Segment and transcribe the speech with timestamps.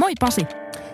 [0.00, 0.46] Moi Pasi.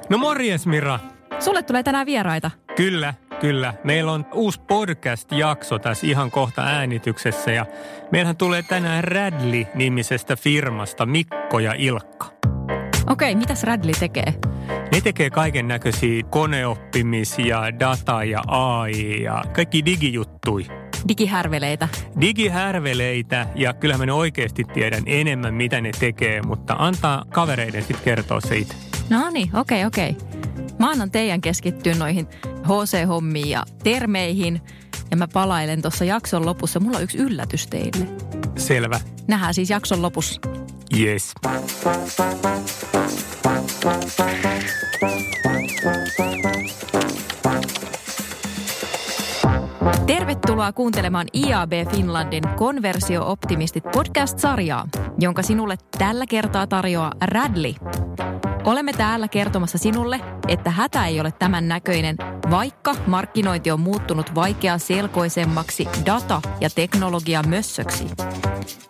[0.09, 0.99] No morjes Mira.
[1.39, 2.51] Sulle tulee tänään vieraita.
[2.77, 3.75] Kyllä, kyllä.
[3.85, 7.67] Meillä on uusi podcast-jakso tässä ihan kohta äänityksessä ja
[8.13, 12.27] meillähän tulee tänään Radley-nimisestä firmasta Mikko ja Ilkka.
[13.07, 14.35] Okei, mitäs Radley tekee?
[14.93, 20.67] Ne tekee kaiken näköisiä koneoppimis- ja data- ja AI ja kaikki digijuttui.
[21.09, 21.89] Digihärveleitä.
[22.21, 28.41] Digihärveleitä ja kyllä mä oikeasti tiedän enemmän, mitä ne tekee, mutta antaa kavereiden sitten kertoa
[28.41, 28.86] se itse.
[29.11, 30.17] No niin, okei, okei.
[30.79, 32.27] Mä annan teidän keskittyä noihin
[32.63, 34.61] HC-hommiin ja termeihin.
[35.11, 36.81] Ja mä palailen tuossa jakson lopussa.
[36.81, 38.09] Mulla on yksi yllätys teille.
[38.57, 39.01] Selvä.
[39.29, 40.41] Nähdään siis jakson lopussa.
[41.01, 41.33] Yes.
[50.07, 54.89] Tervetuloa kuuntelemaan IAB Finlandin Konversio-optimistit podcast-sarjaa,
[55.19, 57.73] jonka sinulle tällä kertaa tarjoaa Radley.
[58.67, 62.17] Olemme täällä kertomassa sinulle, että hätä ei ole tämän näköinen,
[62.51, 68.07] vaikka markkinointi on muuttunut vaikea selkoisemmaksi data- ja teknologia mössöksi.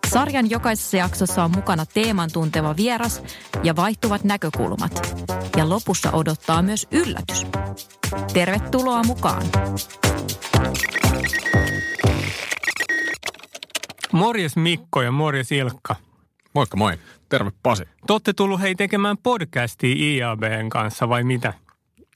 [0.09, 3.23] Sarjan jokaisessa jaksossa on mukana teeman tunteva vieras
[3.63, 5.25] ja vaihtuvat näkökulmat.
[5.57, 7.47] Ja lopussa odottaa myös yllätys.
[8.33, 9.43] Tervetuloa mukaan!
[14.13, 15.97] Morjes Mikko ja morjes Ilkka.
[16.55, 16.99] Moikka moi.
[17.29, 17.85] Terve Pasi.
[18.07, 21.53] Te olette tullut hei tekemään podcastia IABn kanssa vai mitä?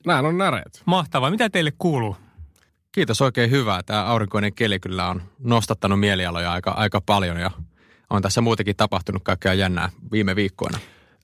[0.06, 0.83] Näin on näreet.
[0.84, 1.30] Mahtavaa.
[1.30, 2.17] Mitä teille kuuluu?
[2.92, 3.83] Kiitos oikein hyvää.
[3.83, 7.50] Tämä aurinkoinen keli kyllä on nostattanut mielialoja aika, aika paljon ja
[8.11, 10.78] on tässä muutenkin tapahtunut kaikkea jännää viime viikkoina.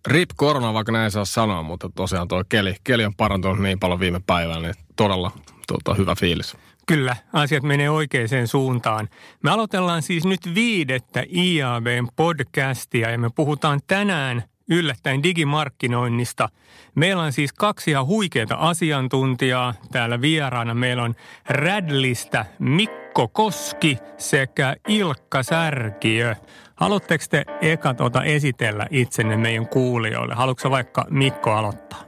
[0.06, 4.00] Rip korona, vaikka näin saa sanoa, mutta tosiaan tuo keli, keli on parantunut niin paljon
[4.00, 5.30] viime päivänä, niin todella
[5.68, 6.56] tuota, hyvä fiilis.
[6.86, 9.08] Kyllä, asiat menee oikeaan suuntaan.
[9.42, 16.48] Me aloitellaan siis nyt viidettä IABn podcastia ja me puhutaan tänään yllättäen digimarkkinoinnista.
[16.94, 20.74] Meillä on siis kaksi ihan huikeita asiantuntijaa täällä vieraana.
[20.74, 21.14] Meillä on
[21.48, 26.36] Radlista Mikko Koski sekä Ilkka Särkiö.
[26.74, 30.34] Haluatteko te eka tuota esitellä itsenne meidän kuulijoille?
[30.34, 32.02] Haluatko vaikka Mikko aloittaa?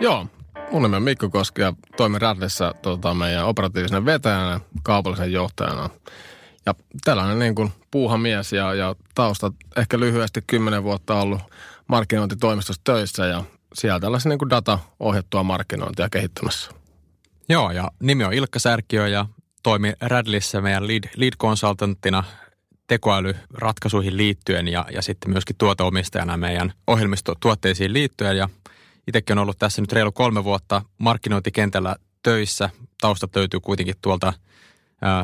[0.00, 0.26] Joo,
[0.72, 5.90] mun nimi on Mikko Koski ja toimin Radlissa tota, meidän operatiivisena vetäjänä, kaupallisen johtajana.
[6.66, 6.74] Ja
[7.04, 11.40] tällainen niin kuin puuhamies ja, ja taustat ehkä lyhyesti kymmenen vuotta ollut
[11.86, 16.70] markkinointitoimistossa töissä ja siellä tällaisen niin kuin data-ohjattua markkinointia kehittämässä.
[17.48, 19.26] Joo, ja nimi on Ilkka Särkiö ja
[19.62, 22.24] toimin Radlissä meidän lead, lead consultanttina
[22.86, 28.36] tekoälyratkaisuihin liittyen ja, ja sitten myöskin tuoteomistajana meidän ohjelmistotuotteisiin liittyen.
[28.36, 28.48] Ja
[29.08, 32.70] itsekin on ollut tässä nyt reilu kolme vuotta markkinointikentällä töissä.
[33.00, 34.32] Taustat löytyy kuitenkin tuolta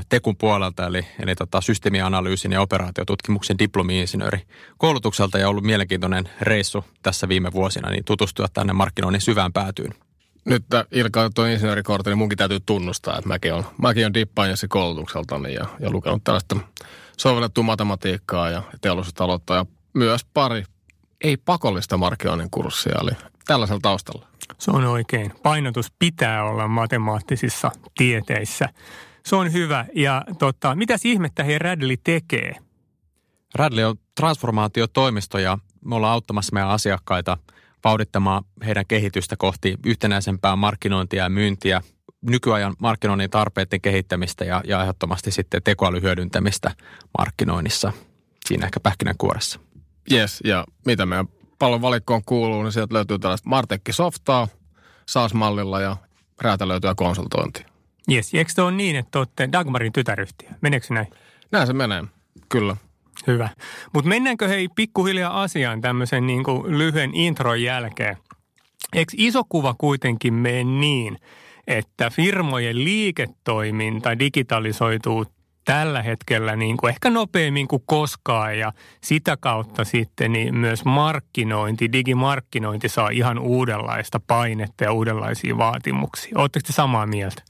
[0.09, 4.41] Tekun puolelta, eli, eli tota, systeemianalyysin ja operaatiotutkimuksen diplomi-insinööri
[4.79, 9.95] koulutukselta ja ollut mielenkiintoinen reissu tässä viime vuosina, niin tutustua tänne markkinoinnin syvään päätyyn.
[10.45, 15.55] Nyt Ilkka tuo insinöörikortti, niin munkin täytyy tunnustaa, että mäkin on, mäkin on dippainjassa koulutukseltani
[15.55, 16.57] ja, ja lukenut tällaista
[17.19, 20.65] sovellettua matematiikkaa ja teollisuustaloutta ja myös pari
[21.25, 23.11] ei pakollista markkinoinnin kurssia, eli
[23.47, 24.27] tällaisella taustalla.
[24.59, 25.33] Se on oikein.
[25.43, 28.69] Painotus pitää olla matemaattisissa tieteissä.
[29.27, 29.87] Se on hyvä.
[29.95, 32.55] Ja tota, mitäs ihmettä he Radley tekee?
[33.55, 37.39] Radley on transformaatiotoimisto ja me ollaan auttamassa meidän asiakkaita
[37.85, 41.83] vauhdittamaan heidän kehitystä kohti yhtenäisempää markkinointia ja myyntiä,
[42.23, 46.71] nykyajan markkinoinnin tarpeiden kehittämistä ja, ja ehdottomasti sitten tekoälyhyödyntämistä
[47.19, 47.93] markkinoinnissa.
[48.47, 49.61] Siinä ehkä pähkinänkuoressa.
[50.13, 51.29] Yes, ja mitä meidän
[51.59, 54.49] pallon valikkoon kuuluu, niin sieltä löytyy tällaista Martekki-softaa
[55.09, 55.97] SaaS-mallilla ja
[56.41, 57.67] räätälöityä konsultointia.
[58.13, 60.49] Yes, eikö se ole niin, että olette Dagmarin tytäryhtiö?
[60.61, 61.07] Meneekö näin?
[61.53, 62.05] Näin se menee,
[62.49, 62.77] kyllä.
[63.27, 63.49] Hyvä.
[63.93, 68.17] Mutta mennäänkö hei pikkuhiljaa asiaan tämmöisen niin kuin lyhyen intron jälkeen?
[68.93, 71.19] Eikö iso kuva kuitenkin mene niin,
[71.67, 75.27] että firmojen liiketoiminta digitalisoituu
[75.65, 81.93] tällä hetkellä niin kuin ehkä nopeammin kuin koskaan ja sitä kautta sitten niin myös markkinointi,
[81.93, 86.33] digimarkkinointi saa ihan uudenlaista painetta ja uudenlaisia vaatimuksia.
[86.35, 87.43] Oletteko te samaa mieltä?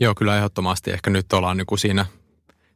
[0.00, 0.90] Joo, kyllä ehdottomasti.
[0.90, 2.06] Ehkä nyt ollaan niin kuin siinä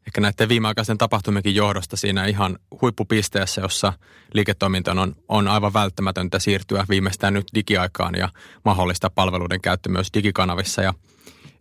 [0.06, 3.92] ehkä näiden viimeaikaisen tapahtumienkin johdosta siinä ihan huippupisteessä, jossa
[4.34, 8.28] liiketoiminta on, on aivan välttämätöntä siirtyä viimeistään nyt digiaikaan ja
[8.64, 10.82] mahdollista palveluiden käyttö myös digikanavissa.
[10.82, 10.94] Ja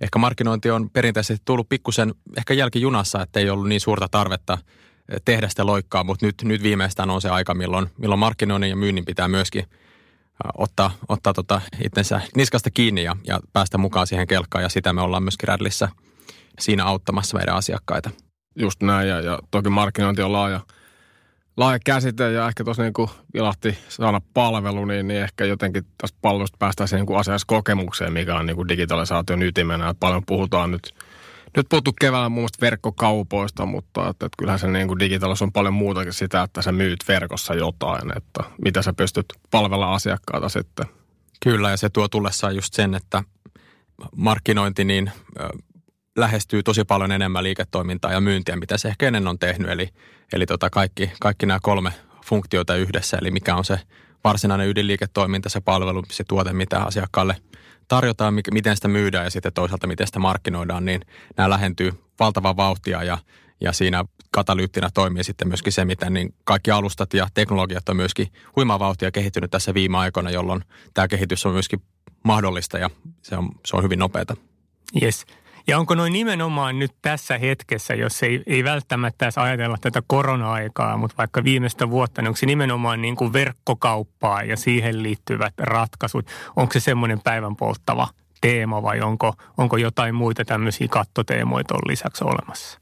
[0.01, 4.57] ehkä markkinointi on perinteisesti tullut pikkusen ehkä jälkijunassa, että ei ollut niin suurta tarvetta
[5.25, 9.05] tehdä sitä loikkaa, mutta nyt, nyt viimeistään on se aika, milloin, milloin markkinoinnin ja myynnin
[9.05, 9.65] pitää myöskin
[10.57, 15.01] ottaa, ottaa tota itsensä niskasta kiinni ja, ja päästä mukaan siihen kelkkaan ja sitä me
[15.01, 15.89] ollaan myöskin Radlissä
[16.59, 18.09] siinä auttamassa meidän asiakkaita.
[18.59, 20.59] Just näin ja, ja toki markkinointi on laaja,
[21.57, 26.57] laaja käsite ja ehkä tuossa niin vilahti sana palvelu, niin, niin ehkä jotenkin tästä palvelusta
[26.59, 29.89] päästäisiin niin asiakaskokemukseen, mikä on niin kuin digitalisaation ytimenä.
[29.89, 30.95] Että paljon puhutaan nyt,
[31.57, 34.99] nyt puhuttu keväällä muun muassa verkkokaupoista, mutta että, että kyllähän se niin kuin
[35.41, 40.49] on paljon muutakin sitä, että sä myyt verkossa jotain, että mitä sä pystyt palvella asiakkaata
[40.49, 40.85] sitten.
[41.43, 43.23] Kyllä, ja se tuo tullessaan just sen, että
[44.15, 45.11] markkinointi niin
[46.17, 49.71] lähestyy tosi paljon enemmän liiketoimintaa ja myyntiä, mitä se ehkä ennen on tehnyt.
[49.71, 49.89] Eli,
[50.33, 51.93] eli tota kaikki, kaikki nämä kolme
[52.25, 53.79] funktioita yhdessä, eli mikä on se
[54.23, 57.35] varsinainen ydinliiketoiminta, se palvelu, se tuote, mitä asiakkaalle
[57.87, 61.01] tarjotaan, miten sitä myydään ja sitten toisaalta miten sitä markkinoidaan, niin
[61.37, 63.17] nämä lähentyy valtavaa vauhtia ja,
[63.61, 68.27] ja siinä katalyyttinä toimii sitten myöskin se, miten niin kaikki alustat ja teknologiat on myöskin
[68.55, 70.63] huimaa vauhtia kehittynyt tässä viime aikoina, jolloin
[70.93, 71.81] tämä kehitys on myöskin
[72.23, 72.89] mahdollista ja
[73.21, 74.35] se on, se on hyvin nopeata.
[75.01, 75.25] Yes.
[75.67, 80.97] Ja onko noin nimenomaan nyt tässä hetkessä, jos ei, ei välttämättä edes ajatella tätä korona-aikaa,
[80.97, 86.27] mutta vaikka viimeistä vuotta, niin onko se nimenomaan niin kuin verkkokauppaa ja siihen liittyvät ratkaisut?
[86.55, 88.07] Onko se semmoinen päivän polttava
[88.41, 92.79] teema vai onko, onko jotain muita tämmöisiä kattoteemoja tuon lisäksi olemassa?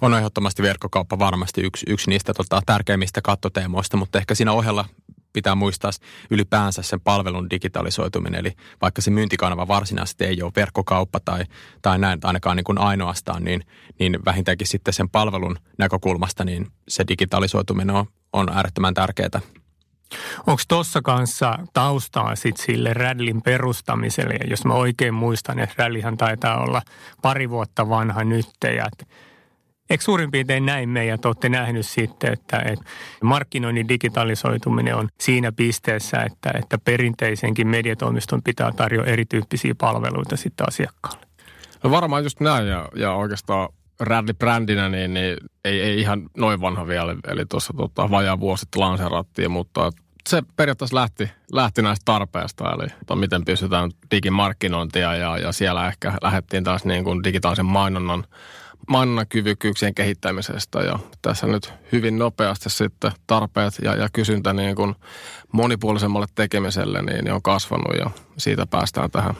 [0.00, 4.84] On ehdottomasti verkkokauppa varmasti yksi, yksi niistä tota, tärkeimmistä kattoteemoista, mutta ehkä siinä ohella
[5.34, 5.90] pitää muistaa
[6.30, 8.40] ylipäänsä sen palvelun digitalisoituminen.
[8.40, 8.52] Eli
[8.82, 11.44] vaikka se myyntikanava varsinaisesti ei ole verkkokauppa tai,
[11.82, 13.64] tai näin ainakaan niin kuin ainoastaan, niin,
[13.98, 19.40] niin vähintäänkin sitten sen palvelun näkökulmasta niin se digitalisoituminen on, on äärettömän tärkeää.
[20.46, 24.34] Onko tuossa kanssa taustaa sit sille Radlin perustamiselle?
[24.34, 26.82] Ja jos mä oikein muistan, että Radlihan taitaa olla
[27.22, 28.46] pari vuotta vanha nyt.
[28.76, 28.88] Ja
[29.90, 32.84] Eikö suurin piirtein näin me ja olette nähnyt sitten, että, että
[33.22, 41.26] markkinoinnin digitalisoituminen on siinä pisteessä, että, että perinteisenkin mediatoimiston pitää tarjota erityyppisiä palveluita sitten asiakkaalle?
[41.82, 43.68] No varmaan just näin ja, ja oikeastaan
[44.00, 48.80] Radley-brändinä niin, niin ei, ei, ihan noin vanha vielä, eli tuossa tota, vajaa vuosi sitten
[48.80, 49.92] lanseerattiin, mutta
[50.28, 56.12] se periaatteessa lähti, lähti näistä tarpeista, eli to, miten pystytään digimarkkinointia ja, ja siellä ehkä
[56.22, 58.24] lähdettiin taas niin kuin digitaalisen mainonnan
[58.88, 64.94] mannakyvykkyyksien kehittämisestä ja tässä nyt hyvin nopeasti sitten tarpeet ja, ja kysyntä niin kuin
[65.52, 69.34] monipuolisemmalle tekemiselle niin, niin on kasvanut ja siitä päästään tähän,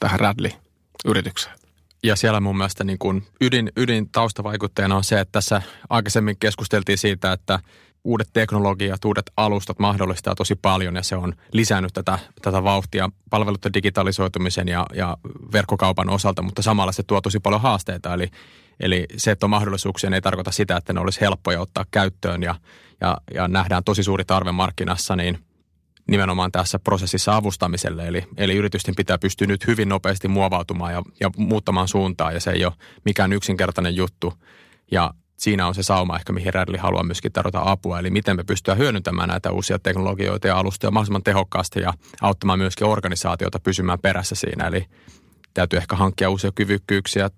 [0.00, 1.56] tähän Radley-yritykseen.
[2.02, 6.98] Ja siellä mun mielestä niin kuin ydin, ydin taustavaikutteena on se, että tässä aikaisemmin keskusteltiin
[6.98, 7.58] siitä, että
[8.06, 13.74] uudet teknologiat, uudet alustat mahdollistaa tosi paljon ja se on lisännyt tätä, tätä vauhtia palveluiden
[13.74, 15.16] digitalisoitumisen ja, ja
[15.52, 18.14] verkkokaupan osalta, mutta samalla se tuo tosi paljon haasteita.
[18.14, 18.30] Eli
[18.80, 22.54] Eli se, että on mahdollisuuksia, ei tarkoita sitä, että ne olisi helppoja ottaa käyttöön ja,
[23.00, 25.38] ja, ja nähdään tosi suuri tarve markkinassa, niin
[26.06, 28.06] nimenomaan tässä prosessissa avustamiselle.
[28.08, 32.50] Eli, eli yritysten pitää pystyä nyt hyvin nopeasti muovautumaan ja, ja muuttamaan suuntaa ja se
[32.50, 32.72] ei ole
[33.04, 34.34] mikään yksinkertainen juttu.
[34.90, 37.98] Ja siinä on se sauma ehkä, mihin Radley haluaa myöskin tarjota apua.
[37.98, 42.86] Eli miten me pystytään hyödyntämään näitä uusia teknologioita ja alustoja mahdollisimman tehokkaasti ja auttamaan myöskin
[42.86, 44.66] organisaatiota pysymään perässä siinä.
[44.66, 44.86] Eli
[45.54, 47.30] täytyy ehkä hankkia uusia kyvykkyyksiä,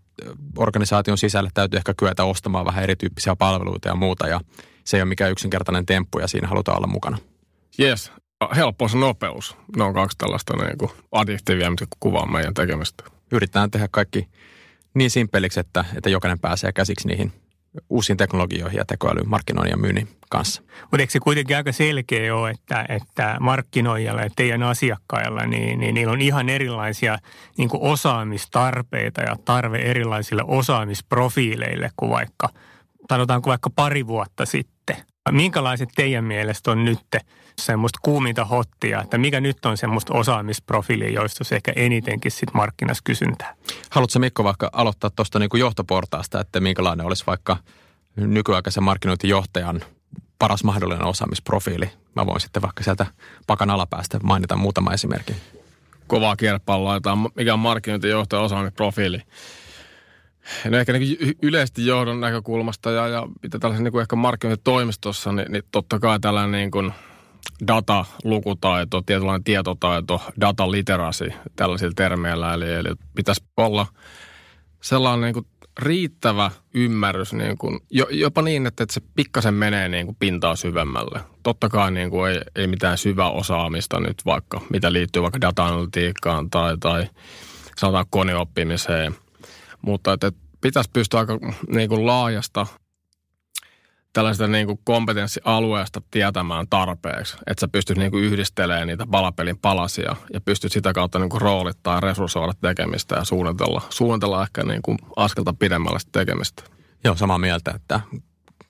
[0.56, 4.40] organisaation sisälle täytyy ehkä kyetä ostamaan vähän erityyppisiä palveluita ja muuta ja
[4.84, 7.18] se ei ole mikään yksinkertainen temppu ja siinä halutaan olla mukana.
[7.80, 8.12] Yes,
[8.56, 9.56] helppous ja nopeus.
[9.76, 13.04] Ne on kaksi tällaista niin kuin adjektiivia, mitkä kuvaa meidän tekemistä.
[13.32, 14.28] Yritetään tehdä kaikki
[14.94, 17.32] niin simpeliksi, että, että jokainen pääsee käsiksi niihin
[17.88, 20.62] uusiin teknologioihin ja tekoälyn markkinoinnin ja myynnin kanssa.
[20.80, 25.94] Mutta eikö se kuitenkin aika selkeä ole, että, että markkinoijalla ja teidän asiakkailla, niin, niin
[25.94, 27.18] niillä on ihan erilaisia
[27.58, 32.48] niin osaamistarpeita ja tarve erilaisille osaamisprofiileille kuin vaikka,
[33.08, 34.77] sanotaanko vaikka pari vuotta sitten.
[35.32, 36.98] Minkälaiset teidän mielestä on nyt
[37.58, 43.02] semmoista kuuminta hottia, että mikä nyt on semmoista osaamisprofiilia, joista se ehkä enitenkin sit markkinassa
[43.04, 43.54] kysyntää?
[43.90, 47.56] Haluatko Mikko vaikka aloittaa tuosta niin johtoportaasta, että minkälainen olisi vaikka
[48.16, 49.80] nykyaikaisen markkinointijohtajan
[50.38, 51.90] paras mahdollinen osaamisprofiili?
[52.14, 53.06] Mä voin sitten vaikka sieltä
[53.46, 55.36] pakan alapäästä mainita muutama esimerkki.
[56.06, 57.00] Kovaa kierpalloa,
[57.34, 59.22] mikä on markkinointijohtajan osaamisprofiili.
[60.70, 65.52] No ehkä niin yleisesti johdon näkökulmasta ja, ja mitä tällaisen niin kuin ehkä markkinointitoimistossa, niin,
[65.52, 66.92] niin totta kai tällainen niin kuin
[67.66, 72.54] datalukutaito, tietynlainen tietotaito, dataliteracy tällaisilla termeillä.
[72.54, 73.86] Eli, eli pitäisi olla
[74.82, 75.46] sellainen niin kuin
[75.78, 81.20] riittävä ymmärrys, niin kuin, jopa niin, että, että se pikkasen menee niin kuin pintaa syvemmälle.
[81.42, 86.50] Totta kai niin kuin ei, ei mitään syvää osaamista nyt vaikka, mitä liittyy vaikka data-analytiikkaan
[86.50, 87.06] tai, tai
[87.76, 89.14] sanotaan koneoppimiseen–
[89.82, 92.66] mutta että pitäisi pystyä aika niin kuin laajasta
[94.12, 100.16] tällaista niin kuin kompetenssialueesta tietämään tarpeeksi, että sä pystyt niin kuin yhdistelemään niitä palapelin palasia
[100.32, 104.82] ja pystyt sitä kautta niin kuin roolittaa ja resurssoida tekemistä ja suunnitella, suunnitella ehkä niin
[104.82, 106.62] kuin askelta pidemmällä tekemistä.
[107.04, 108.00] Joo, samaa mieltä, että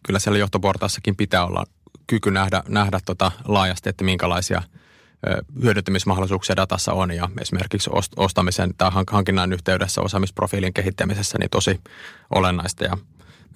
[0.06, 1.64] kyllä siellä johtoportaassakin pitää olla
[2.06, 4.62] kyky nähdä, nähdä tota laajasti, että minkälaisia
[5.62, 11.80] hyödyntämismahdollisuuksia datassa on ja esimerkiksi ostamisen tai hankinnan yhteydessä osaamisprofiilin kehittämisessä niin tosi
[12.34, 12.84] olennaista.
[12.84, 12.96] Ja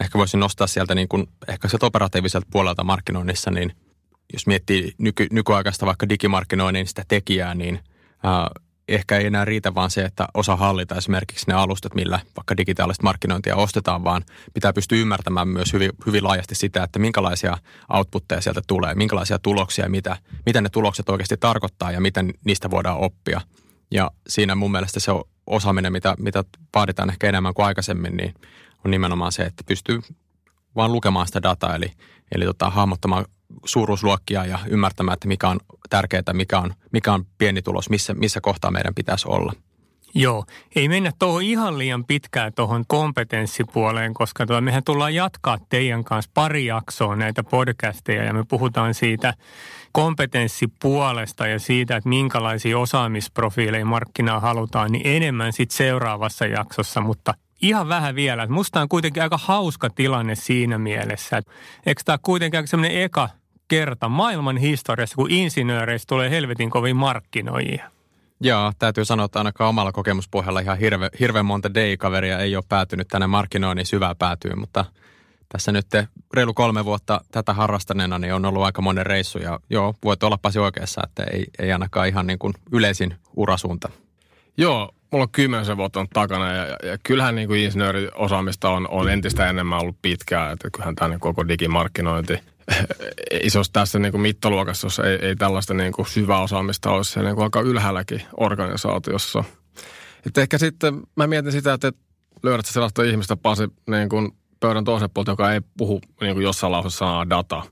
[0.01, 3.77] ehkä voisin nostaa sieltä niin kuin, ehkä sieltä operatiiviselta puolelta markkinoinnissa, niin
[4.33, 7.81] jos miettii nyky, nykyaikaista vaikka digimarkkinoinnin sitä tekijää, niin
[8.23, 8.51] ää,
[8.89, 13.03] ehkä ei enää riitä vaan se, että osa hallita esimerkiksi ne alustat, millä vaikka digitaalista
[13.03, 14.23] markkinointia ostetaan, vaan
[14.55, 17.59] pitää pystyä ymmärtämään myös hyvin, hyvin laajasti sitä, että minkälaisia
[17.89, 22.99] outputteja sieltä tulee, minkälaisia tuloksia, mitä, mitä ne tulokset oikeasti tarkoittaa ja miten niistä voidaan
[22.99, 23.41] oppia.
[23.91, 25.13] Ja siinä mun mielestä se
[25.47, 28.35] osaaminen, mitä, mitä vaaditaan ehkä enemmän kuin aikaisemmin, niin
[28.85, 30.01] on nimenomaan se, että pystyy
[30.77, 31.93] vaan lukemaan sitä dataa, eli,
[32.35, 33.25] eli tota, hahmottamaan
[33.65, 38.41] suuruusluokkia ja ymmärtämään, että mikä on tärkeää, mikä on, mikä on pieni tulos, missä, missä
[38.41, 39.53] kohtaa meidän pitäisi olla.
[40.15, 40.45] Joo,
[40.77, 46.31] ei mennä tuohon ihan liian pitkään tuohon kompetenssipuoleen, koska tuo, mehän tullaan jatkaa teidän kanssa
[46.35, 49.35] pari jaksoa näitä podcasteja ja me puhutaan siitä
[49.93, 57.89] kompetenssipuolesta ja siitä, että minkälaisia osaamisprofiileja markkinaa halutaan, niin enemmän sitten seuraavassa jaksossa, mutta ihan
[57.89, 58.47] vähän vielä.
[58.47, 61.43] Musta on kuitenkin aika hauska tilanne siinä mielessä.
[61.87, 63.29] Eikö tämä kuitenkin aika semmoinen eka
[63.69, 67.91] kerta maailman historiassa, kun insinööreistä tulee helvetin kovin markkinoijia.
[68.41, 73.09] Joo, täytyy sanoa, että ainakaan omalla kokemuspohjalla ihan hirve, hirveän monta day-kaveria ei ole päätynyt
[73.09, 74.85] tänne markkinoinnin syvää päätyyn, mutta
[75.49, 75.87] tässä nyt
[76.35, 80.39] reilu kolme vuotta tätä harrastaneena niin on ollut aika monen reissu ja joo, voit olla
[80.43, 83.89] pasi oikeassa, että ei, ei ainakaan ihan niin kuin yleisin urasuunta.
[84.57, 88.89] Joo, mulla on kymmenisen vuotta on takana ja, ja, ja kyllähän niin kuin insinööriosaamista on,
[88.91, 92.39] on entistä enemmän ollut pitkään, että kyllähän tämä niin koko digimarkkinointi
[93.43, 97.35] isossa tässä niin kuin mittaluokassa, jos ei, ei tällaista niin kuin syvää osaamista olisi niin
[97.35, 99.45] kuin aika ylhäälläkin organisaatiossa.
[100.27, 101.93] Että ehkä sitten mä mietin sitä, että
[102.43, 106.73] löydät sellaista ihmistä, Pasi, niin kuin pöydän toisen puolta, joka ei puhu niin kuin jossain
[106.73, 107.63] lauseessa sanaa data.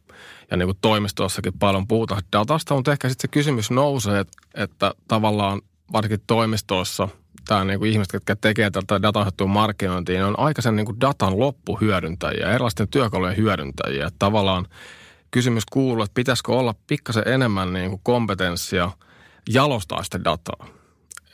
[0.50, 4.94] Ja niin kuin toimistossakin paljon puhutaan datasta, mutta ehkä sitten se kysymys nousee, että, että
[5.08, 5.60] tavallaan
[5.92, 7.08] varsinkin toimistossa–
[7.48, 11.38] tämä niin kuin ihmiset, jotka tekee tätä dataohjattua markkinointia, niin on aikaisen niin kuin datan
[11.38, 14.06] loppuhyödyntäjiä, erilaisten työkalujen hyödyntäjiä.
[14.06, 14.66] Että tavallaan
[15.30, 18.90] kysymys kuuluu, että pitäisikö olla pikkasen enemmän niin kuin kompetenssia
[19.52, 20.66] jalostaa sitä dataa.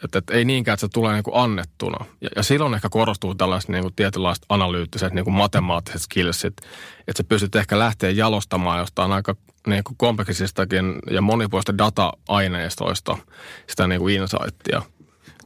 [0.04, 2.04] Että, että ei niinkään, että se tulee niin kuin annettuna.
[2.20, 6.56] Ja, ja silloin ehkä korostuu tällaiset niin kuin tietynlaiset analyyttiset niin kuin matemaattiset skillsit,
[6.98, 9.36] että sä pystyt ehkä lähteä jalostamaan jostain aika
[9.66, 13.16] niin kuin kompleksisistakin ja monipuolista data-aineistoista
[13.66, 14.82] sitä niin kuin insightia–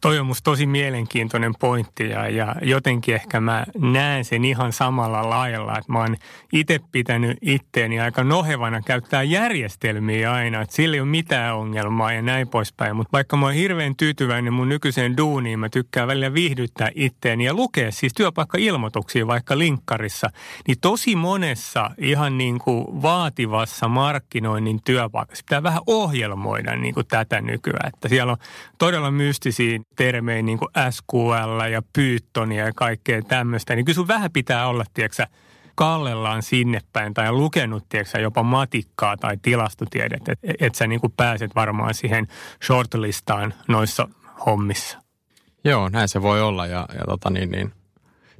[0.00, 5.30] Toi on musta tosi mielenkiintoinen pointti ja, ja jotenkin ehkä mä näen sen ihan samalla
[5.30, 6.16] lailla, että mä oon
[6.52, 12.22] itse pitänyt itteeni aika nohevana käyttää järjestelmiä aina, että sillä ei ole mitään ongelmaa ja
[12.22, 12.96] näin poispäin.
[12.96, 17.54] Mutta vaikka mä oon hirveän tyytyväinen mun nykyiseen duuniin, mä tykkään välillä viihdyttää itteeni ja
[17.54, 20.30] lukea siis työpaikka-ilmoituksia vaikka linkkarissa,
[20.68, 27.40] niin tosi monessa ihan niin kuin vaativassa markkinoinnin työpaikassa pitää vähän ohjelmoida niin kuin tätä
[27.40, 28.38] nykyään, että siellä on
[28.78, 34.30] todella mystisiä termejä niin kuin SQL ja Pythonia ja kaikkea tämmöistä, niin kyllä sun vähän
[34.32, 35.26] pitää olla, tiedätkö
[35.74, 41.12] kallellaan sinne päin tai lukenut tiedätkö, jopa matikkaa tai tilastotiedet, että et sä niin kuin
[41.16, 42.26] pääset varmaan siihen
[42.66, 44.08] shortlistaan noissa
[44.46, 44.98] hommissa.
[45.64, 47.72] Joo, näin se voi olla ja, ja tota niin, niin,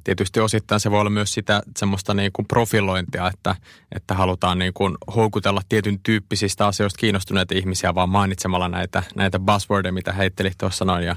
[0.03, 3.55] tietysti osittain se voi olla myös sitä semmoista niin kuin profilointia, että,
[3.95, 9.93] että halutaan niin kuin houkutella tietyn tyyppisistä asioista kiinnostuneita ihmisiä vaan mainitsemalla näitä, näitä buzzwordeja,
[9.93, 11.15] mitä heittelit tuossa noin ja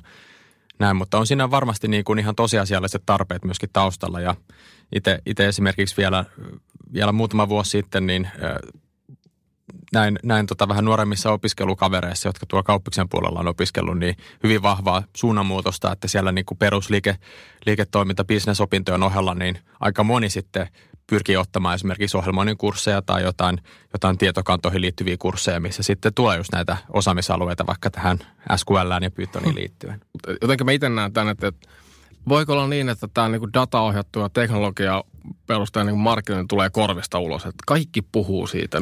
[0.78, 4.20] näin, mutta on siinä varmasti niin kuin ihan tosiasialliset tarpeet myöskin taustalla.
[4.20, 4.34] Ja
[5.26, 6.24] itse esimerkiksi vielä,
[6.92, 8.28] vielä muutama vuosi sitten niin
[9.94, 15.02] näin, näin tota vähän nuoremmissa opiskelukavereissa, jotka tuo kauppiksen puolella on opiskellut, niin hyvin vahvaa
[15.16, 17.16] suunnanmuutosta, että siellä niin kuin perusliike,
[17.66, 20.68] liiketoiminta, bisnesopintojen ohella, niin aika moni sitten
[21.06, 23.60] pyrkii ottamaan esimerkiksi ohjelmoinnin kursseja tai jotain,
[23.92, 28.18] jotain tietokantoihin liittyviä kursseja, missä sitten tulee just näitä osaamisalueita vaikka tähän
[28.56, 30.00] SQL ja Pythoniin liittyen.
[30.42, 31.52] Jotenkin mä itse näen tämän, että
[32.28, 35.04] voiko olla niin, että tämä niin dataohjattu ja teknologia
[35.46, 38.78] perustajan niin markkinointi tulee korvista ulos, että kaikki puhuu siitä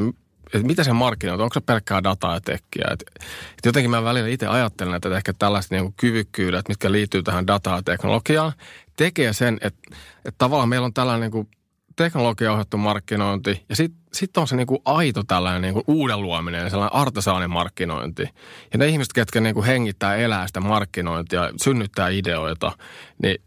[0.53, 2.85] että mitä se markkinoita, onko se pelkkää dataa ja tekkiä.
[2.91, 3.05] Et,
[3.59, 7.77] et jotenkin mä välillä itse ajattelen, että ehkä tällaiset niinku kyvykkyydet, mitkä liittyy tähän dataa
[7.77, 8.53] ja teknologiaan,
[8.97, 9.81] tekee sen, että,
[10.17, 11.49] että tavallaan meillä on tällainen niinku
[11.97, 17.51] teknologiaohjattu markkinointi ja sitten sit on se niinku aito tällainen niinku uuden luominen, sellainen artesaanin
[17.51, 18.23] markkinointi.
[18.73, 22.73] Ja ne ihmiset, ketkä niinku hengittää, elää sitä markkinointia, synnyttää ideoita,
[23.23, 23.43] niin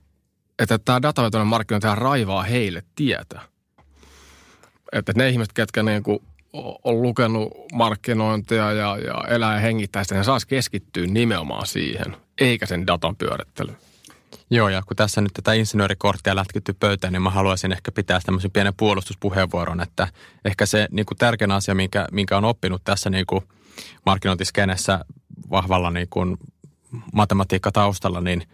[0.59, 3.41] että tämä datavetoinen markkinointi raivaa heille tietä.
[4.91, 6.23] Että ne ihmiset, ketkä niinku
[6.83, 12.65] on lukenut markkinointia ja, ja elää ja hengittää sitä, niin saisi keskittyä nimenomaan siihen, eikä
[12.65, 13.77] sen datan pyörittelyyn.
[14.49, 18.51] Joo, ja kun tässä nyt tätä insinöörikorttia lätkitty pöytään, niin mä haluaisin ehkä pitää tämmöisen
[18.51, 20.07] pienen puolustuspuheenvuoron, että
[20.45, 23.43] ehkä se niin kuin tärkein asia, minkä, minkä on oppinut tässä niin kuin
[24.05, 25.05] markkinointiskenessä
[25.51, 26.37] vahvalla niin kuin
[27.13, 28.43] matematiikka taustalla, niin–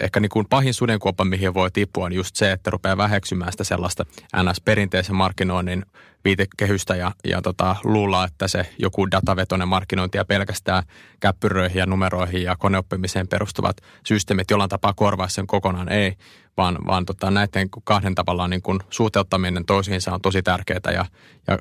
[0.00, 3.64] ehkä niin kuin pahin sudenkuoppa, mihin voi tippua, on just se, että rupeaa väheksymään sitä
[3.64, 4.04] sellaista
[4.36, 5.86] NS-perinteisen markkinoinnin
[6.24, 10.82] viitekehystä ja, ja tota, luulla, että se joku datavetoinen markkinointi ja pelkästään
[11.20, 15.88] käppyröihin ja numeroihin ja koneoppimiseen perustuvat systeemit jollain tapaa korvaa sen kokonaan.
[15.88, 16.14] Ei,
[16.56, 21.04] vaan, vaan tota, näiden kahden tavallaan niin kuin suhteuttaminen toisiinsa on tosi tärkeää ja,
[21.46, 21.58] ja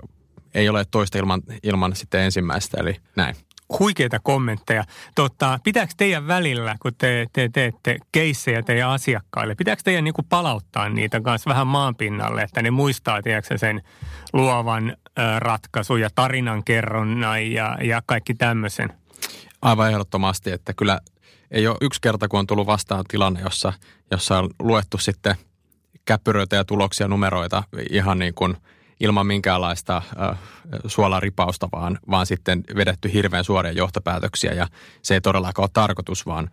[0.54, 3.36] ei ole toista ilman, ilman sitten ensimmäistä, eli näin
[3.80, 4.84] huikeita kommentteja.
[5.16, 10.26] Tota, pitääkö teidän välillä, kun te, te teette keissejä teidän asiakkaille, pitääkö teidän niin kuin
[10.30, 13.82] palauttaa niitä kanssa vähän maanpinnalle, että ne muistaa, tiedätkö, sen
[14.34, 14.98] luovan
[15.38, 18.94] ratkaisun ja tarinankerronnan ja, ja kaikki tämmöisen?
[19.62, 21.00] Aivan ehdottomasti, että kyllä
[21.52, 23.74] ei ole yksi kerta, kun on tullut vastaan tilanne, jossa,
[24.12, 25.36] jossa on luettu sitten
[26.06, 28.58] käppyröitä ja tuloksia, numeroita ihan niin kuin–
[29.04, 30.38] ilman minkäänlaista äh,
[30.88, 34.54] suolaripausta, vaan, vaan sitten vedetty hirveän suoria johtopäätöksiä.
[34.54, 34.68] Ja
[35.02, 36.50] se ei todellakaan ole tarkoitus, vaan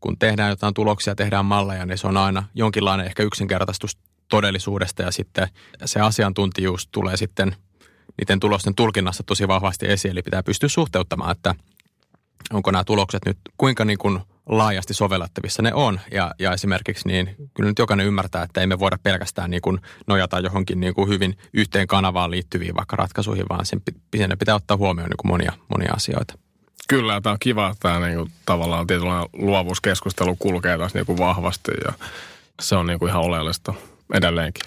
[0.00, 3.98] kun tehdään jotain tuloksia, tehdään malleja, niin se on aina jonkinlainen ehkä yksinkertaistus
[4.28, 5.02] todellisuudesta.
[5.02, 5.48] Ja sitten
[5.84, 7.56] se asiantuntijuus tulee sitten
[8.18, 11.54] niiden tulosten tulkinnassa tosi vahvasti esiin, eli pitää pystyä suhteuttamaan, että
[12.52, 16.00] onko nämä tulokset nyt kuinka niin kuin laajasti sovellettavissa ne on.
[16.10, 19.78] Ja, ja esimerkiksi niin kyllä nyt jokainen ymmärtää, että ei me voida pelkästään niin kuin
[20.06, 23.82] nojata johonkin niin kuin hyvin yhteen kanavaan liittyviin vaikka ratkaisuihin, vaan sen
[24.38, 26.34] pitää ottaa huomioon niin kuin monia, monia asioita.
[26.88, 31.18] Kyllä, tämä on kiva, että tämä niin kuin, tavallaan tietynlainen luovuuskeskustelu kulkee tässä niin kuin
[31.18, 31.92] vahvasti ja
[32.62, 33.74] se on niin kuin ihan oleellista
[34.14, 34.62] edelleenkin.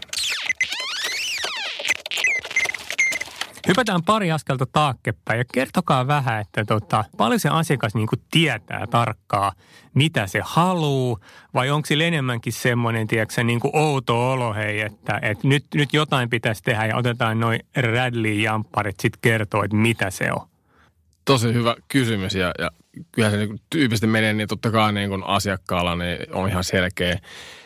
[3.68, 8.88] Hypätään pari askelta taakkepäin ja kertokaa vähän, että tota, paljon se asiakas niin kuin tietää
[8.88, 9.54] tarkkaa,
[9.94, 11.20] mitä se haluaa,
[11.54, 15.94] vai onko sillä enemmänkin semmoinen, tiedätkö, niin kuin outo olo, hei, että, että nyt, nyt
[15.94, 20.48] jotain pitäisi tehdä ja otetaan noin Radley-jampparit sitten kertoo, että mitä se on.
[21.26, 22.72] Tosi hyvä kysymys ja, ja
[23.12, 27.20] kyllähän se niin tyypillisesti menee niin totta kai niin kuin asiakkaalla niin on ihan selkeä,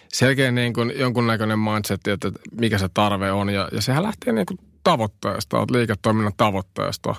[0.08, 4.46] selkeä niin kuin jonkunnäköinen mindset, että mikä se tarve on ja, ja sehän lähtee niin
[4.46, 7.16] kuin tavoitteesta, olet liiketoiminnan tavoitteesta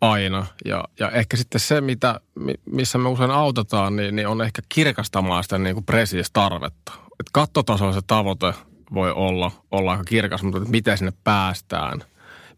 [0.00, 0.46] aina.
[0.64, 2.20] Ja, ja ehkä sitten se, mitä,
[2.64, 5.86] missä me usein autetaan, niin, niin on ehkä kirkastamaan sitä niin kuin
[6.32, 6.92] tarvetta.
[7.20, 8.54] Et kattotasolla se tavoite
[8.94, 12.04] voi olla, olla aika kirkas, mutta miten sinne päästään,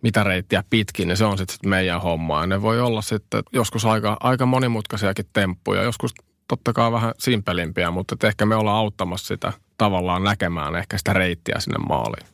[0.03, 2.41] mitä reittiä pitkin, niin se on sitten meidän homma.
[2.41, 6.15] Ja ne voi olla sitten joskus aika, aika monimutkaisiakin temppuja, joskus
[6.49, 11.61] totta kai vähän simpelimpiä, mutta ehkä me ollaan auttamassa sitä tavallaan näkemään ehkä sitä reittiä
[11.61, 12.34] sinne maaliin.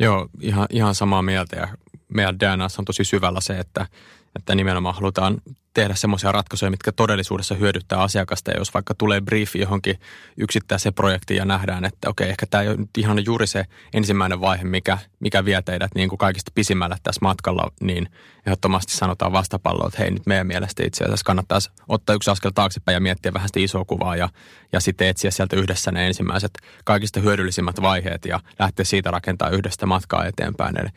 [0.00, 1.56] Joo, ihan, ihan samaa mieltä.
[1.56, 1.68] Ja
[2.14, 3.86] meidän DNAssa on tosi syvällä se, että,
[4.36, 5.40] että nimenomaan halutaan
[5.74, 8.50] tehdä semmoisia ratkaisuja, mitkä todellisuudessa hyödyttää asiakasta.
[8.50, 10.00] Ja jos vaikka tulee briefi johonkin
[10.36, 13.64] yksittäiseen projektiin ja nähdään, että okei, ehkä tämä ei ole ihan juuri se
[13.94, 18.08] ensimmäinen vaihe, mikä, mikä vie teidät niin kuin kaikista pisimmällä tässä matkalla, niin
[18.46, 22.94] ehdottomasti sanotaan vastapalloa, että hei nyt meidän mielestä itse asiassa kannattaisi ottaa yksi askel taaksepäin
[22.94, 24.28] ja miettiä vähän sitä isoa kuvaa ja,
[24.72, 26.50] ja sitten etsiä sieltä yhdessä ne ensimmäiset
[26.84, 30.80] kaikista hyödyllisimmät vaiheet ja lähteä siitä rakentaa yhdestä matkaa eteenpäin.
[30.80, 30.88] Eli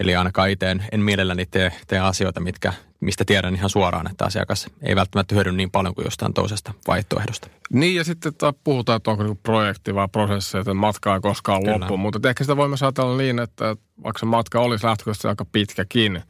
[0.00, 4.24] Eli ainakaan itse en, en mielelläni tee, tee asioita, mitkä, mistä tiedän ihan suoraan, että
[4.24, 7.48] asiakas ei välttämättä hyödy niin paljon kuin jostain toisesta vaihtoehdosta.
[7.72, 11.62] Niin ja sitten että puhutaan, että onko niinku projekti vai prosessi, että matkaa ei koskaan
[11.62, 11.78] Kyllä.
[11.80, 11.96] loppu.
[11.96, 16.22] Mutta ehkä sitä voimme ajatella niin, että vaikka se matka olisi lähtökohtaisesti aika pitkäkin,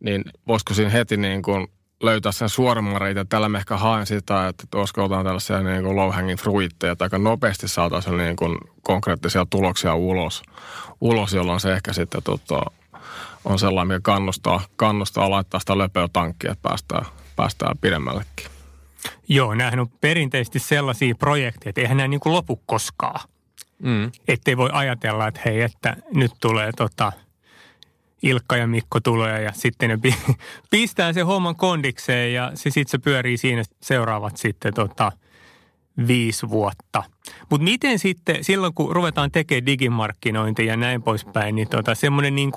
[0.00, 1.68] niin voisiko siinä heti niin kuin
[2.02, 2.48] löytää sen
[2.98, 3.28] reitin.
[3.28, 7.04] Tällä me ehkä haen sitä, että olisiko jotain tällaisia niin kuin low hanging fruitteja, että
[7.04, 10.42] aika nopeasti saataisiin niin kuin konkreettisia tuloksia ulos,
[11.00, 12.62] ulos jolloin se ehkä sitten tota,
[13.44, 18.46] on sellainen, mikä kannustaa, kannustaa laittaa sitä löpöä tankkia, että päästään, päästään pidemmällekin.
[19.28, 23.20] Joo, nämähän on perinteisesti sellaisia projekteja, että eihän nämä niin kuin lopu koskaan.
[23.82, 24.12] Mm.
[24.28, 27.12] Ettei voi ajatella, että hei, että nyt tulee tota,
[28.22, 29.98] Ilkka ja Mikko tulee ja sitten ne
[30.70, 35.12] pistää se homman kondikseen ja se sitten se pyörii siinä seuraavat sitten tota,
[36.06, 37.02] viisi vuotta.
[37.50, 42.52] Mutta miten sitten silloin, kun ruvetaan tekemään digimarkkinointia ja näin poispäin, niin tota, semmoinen niin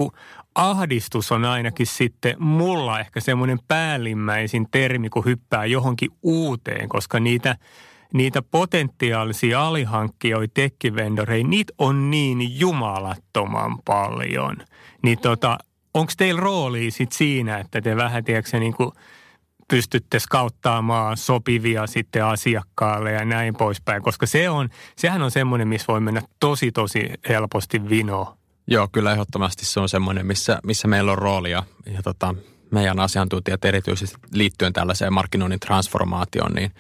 [0.56, 7.58] ahdistus on ainakin sitten mulla ehkä semmoinen päällimmäisin termi, kun hyppää johonkin uuteen, koska niitä,
[8.14, 14.56] niitä potentiaalisia alihankkijoita, tekkivendoreita, niitä on niin jumalattoman paljon.
[15.02, 15.58] Niin tota,
[15.94, 18.92] onko teillä rooli sit siinä, että te vähän, tiedätkö, niin kuin
[19.68, 25.88] pystytte skauttaamaan sopivia sitten asiakkaalle ja näin poispäin, koska se on, sehän on semmoinen, missä
[25.88, 28.38] voi mennä tosi tosi helposti vinoon.
[28.68, 32.36] Joo, kyllä ehdottomasti se on semmoinen, missä, missä meillä on roolia ja tota,
[32.72, 36.72] meidän asiantuntijat erityisesti liittyen tällaiseen markkinoinnin transformaatioon, niin,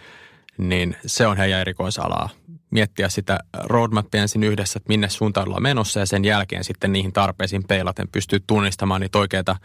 [0.58, 2.30] niin se on heidän erikoisalaa.
[2.72, 7.14] miettiä sitä roadmapia ensin yhdessä, että minne suuntaan ollaan menossa ja sen jälkeen sitten niihin
[7.14, 9.56] tarpeisiin peilaten pystyy tunnistamaan niitä oikeita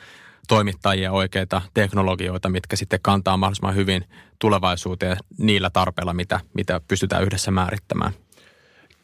[0.48, 4.04] toimittajia, oikeita teknologioita, mitkä sitten kantaa mahdollisimman hyvin
[4.38, 8.12] tulevaisuuteen niillä tarpeilla, mitä, mitä pystytään yhdessä määrittämään.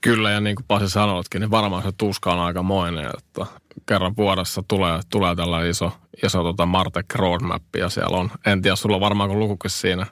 [0.00, 3.46] Kyllä, ja niin kuin Pasi sanoitkin, niin varmaan se tuska on aika moinen, että
[3.87, 5.92] kerran vuodessa tulee, tulee tällainen iso,
[6.24, 10.07] iso tota Martek roadmap, ja siellä on, en tiedä, sulla on varmaan kun lukukin siinä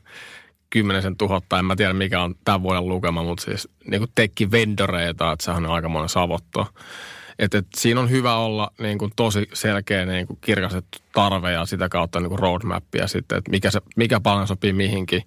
[0.70, 4.50] kymmenisen tuhatta, en mä tiedä mikä on tämän vuoden lukema, mutta siis niin kuin tekki
[4.50, 6.66] vendoreita, että sehän on aika monen savotto.
[7.42, 11.66] Että et siinä on hyvä olla niin kuin tosi selkeä niin kuin kirkastettu tarve ja
[11.66, 15.22] sitä kautta niin kuin roadmap ja sitten, että mikä, se, mikä paljon sopii mihinkin.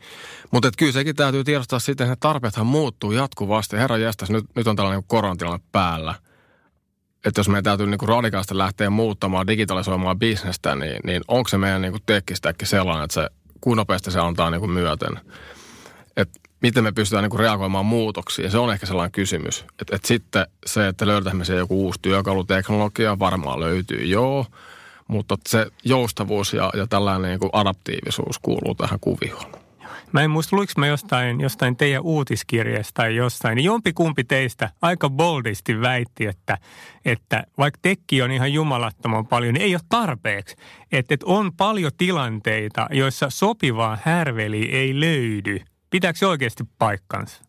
[0.51, 3.77] Mutta kyllä sekin täytyy tiedostaa sitten, että ne tarpeethan muuttuu jatkuvasti.
[3.77, 6.15] Herra jästäs, nyt, nyt on tällainen niin koronatilanne päällä.
[7.25, 11.57] Että jos meidän täytyy niin kuin radikaalisti lähteä muuttamaan, digitalisoimaan bisnestä, niin, niin onko se
[11.57, 13.29] meidän niin tekkistäkin sellainen, että se,
[13.61, 15.19] kuin nopeasti se antaa niin kuin myöten.
[16.17, 18.51] Että miten me pystytään niin kuin reagoimaan muutoksiin.
[18.51, 19.65] Se on ehkä sellainen kysymys.
[19.81, 24.45] Että et sitten se, että löydetään se joku uusi työkaluteknologia, varmaan löytyy joo,
[25.07, 29.51] mutta se joustavuus ja, ja tällainen niin kuin adaptiivisuus kuuluu tähän kuvioon.
[30.11, 35.09] Mä en muista, luiks mä jostain, jostain teidän uutiskirjasta tai jostain, niin jompikumpi teistä aika
[35.09, 36.57] boldisti väitti, että,
[37.05, 40.55] että vaikka tekki on ihan jumalattoman paljon, niin ei ole tarpeeksi.
[40.91, 47.45] Että, että on paljon tilanteita, joissa sopivaa härveli ei löydy– Pitääkö se oikeasti paikkansa?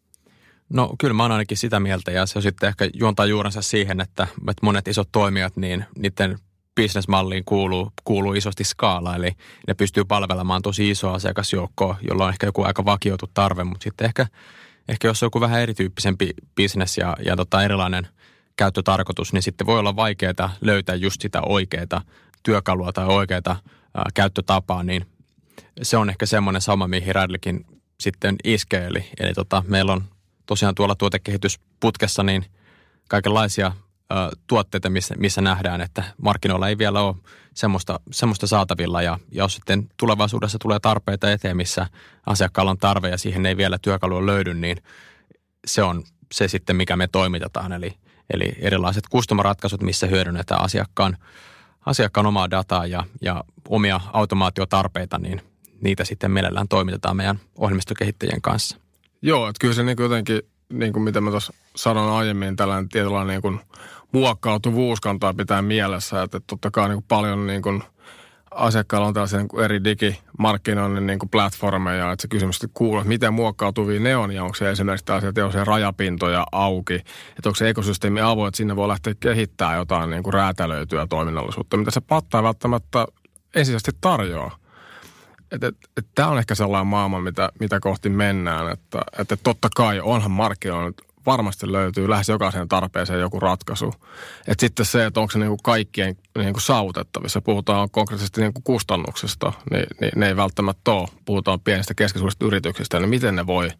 [0.68, 4.22] No kyllä mä oon ainakin sitä mieltä ja se sitten ehkä juontaa juurensa siihen, että,
[4.22, 6.38] että monet isot toimijat, niin niiden
[6.74, 9.30] bisnesmalliin kuuluu, kuuluu isosti skaala, eli
[9.68, 14.04] ne pystyy palvelemaan tosi isoa asiakasjoukkoa, jolla on ehkä joku aika vakioitu tarve, mutta sitten
[14.04, 14.26] ehkä,
[14.88, 18.08] ehkä jos on joku vähän erityyppisempi bisnes ja, ja tota erilainen
[18.56, 22.02] käyttötarkoitus, niin sitten voi olla vaikeaa löytää just sitä oikeaa
[22.42, 23.40] työkalua tai oikeaa
[23.94, 25.06] ää, käyttötapaa, niin
[25.82, 27.64] se on ehkä semmoinen sama, mihin Radlikin
[28.00, 28.86] sitten iskee.
[28.86, 30.04] Eli, eli tota, meillä on
[30.46, 32.46] tosiaan tuolla tuotekehitysputkessa niin
[33.08, 33.72] kaikenlaisia
[34.12, 34.14] ö,
[34.46, 37.16] tuotteita, missä, missä nähdään, että markkinoilla ei vielä ole
[37.54, 39.02] semmoista, semmoista saatavilla.
[39.02, 41.86] Ja, ja jos sitten tulevaisuudessa tulee tarpeita eteen, missä
[42.26, 44.76] asiakkaalla on tarve ja siihen ei vielä työkalua löydy, niin
[45.66, 47.72] se on se sitten, mikä me toimitetaan.
[47.72, 47.94] Eli,
[48.30, 51.16] eli erilaiset kustomaratkaisut, missä hyödynnetään asiakkaan,
[51.86, 55.42] asiakkaan omaa dataa ja, ja omia automaatiotarpeita, niin–
[55.86, 58.76] niitä sitten mielellään toimitetaan meidän ohjelmistokehittäjien kanssa.
[59.22, 63.34] Joo, että kyllä se niin jotenkin, niin kuin mitä mä tuossa sanoin aiemmin, tällainen tietynlainen
[63.34, 63.60] niin kuin
[64.12, 67.82] muokkautuvuus kantaa pitää mielessä, että totta kai niin kuin paljon niin kuin
[68.50, 73.08] asiakkailla on tällaisia niin kuin eri digimarkkinoinnin niin kuin platformeja, että se kysymys kuuluu, että
[73.08, 77.68] miten muokkautuvia ne on ja onko se esimerkiksi tällaisia teollisia rajapintoja auki, että onko se
[77.68, 82.42] ekosysteemi avoin, että sinne voi lähteä kehittämään jotain niin kuin räätälöityä toiminnallisuutta, mitä se pattaa
[82.42, 83.06] välttämättä
[83.54, 84.65] ensisijaisesti tarjoaa
[85.52, 88.72] että, että, että tämä on ehkä sellainen maailma, mitä, mitä kohti mennään.
[88.72, 90.92] Että, että totta kai onhan markkinoilla
[91.26, 93.94] varmasti löytyy lähes jokaisen tarpeeseen joku ratkaisu.
[94.48, 99.86] Että sitten se, että onko se niinku kaikkien niinku saavutettavissa, puhutaan konkreettisesti niinku kustannuksista, niin,
[100.00, 101.08] niin ne ei välttämättä ole.
[101.24, 103.70] Puhutaan pienistä keskisuurista yrityksistä, niin miten ne voi,